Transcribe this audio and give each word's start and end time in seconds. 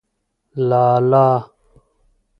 لالا 0.69 1.49